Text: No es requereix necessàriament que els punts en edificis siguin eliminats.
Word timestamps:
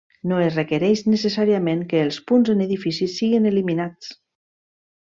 No 0.29 0.37
es 0.43 0.55
requereix 0.59 1.03
necessàriament 1.15 1.85
que 1.93 2.01
els 2.07 2.19
punts 2.33 2.53
en 2.57 2.67
edificis 2.69 3.17
siguin 3.21 3.49
eliminats. 3.53 4.15